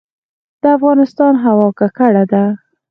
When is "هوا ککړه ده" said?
1.45-2.43